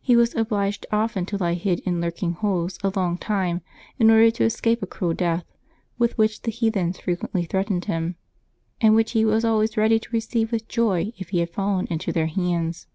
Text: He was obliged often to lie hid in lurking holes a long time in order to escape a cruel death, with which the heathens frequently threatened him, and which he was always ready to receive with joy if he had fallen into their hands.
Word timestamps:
He 0.00 0.16
was 0.16 0.34
obliged 0.34 0.84
often 0.90 1.26
to 1.26 1.36
lie 1.36 1.54
hid 1.54 1.78
in 1.86 2.00
lurking 2.00 2.32
holes 2.32 2.76
a 2.82 2.90
long 2.96 3.16
time 3.16 3.60
in 4.00 4.10
order 4.10 4.28
to 4.32 4.42
escape 4.42 4.82
a 4.82 4.86
cruel 4.88 5.14
death, 5.14 5.44
with 5.96 6.18
which 6.18 6.42
the 6.42 6.50
heathens 6.50 6.98
frequently 6.98 7.44
threatened 7.44 7.84
him, 7.84 8.16
and 8.80 8.96
which 8.96 9.12
he 9.12 9.24
was 9.24 9.44
always 9.44 9.76
ready 9.76 10.00
to 10.00 10.10
receive 10.10 10.50
with 10.50 10.66
joy 10.66 11.12
if 11.18 11.28
he 11.28 11.38
had 11.38 11.50
fallen 11.50 11.86
into 11.88 12.10
their 12.10 12.26
hands. 12.26 12.88